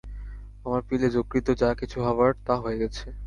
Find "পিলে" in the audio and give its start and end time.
0.87-1.07